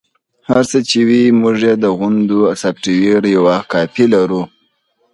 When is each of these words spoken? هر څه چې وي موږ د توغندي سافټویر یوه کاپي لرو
هر 0.49 0.63
څه 0.71 0.79
چې 0.89 0.99
وي 1.07 1.23
موږ 1.41 1.55
د 1.63 1.65
توغندي 1.83 2.39
سافټویر 2.61 3.21
یوه 3.35 3.55
کاپي 3.71 4.05
لرو 4.13 4.41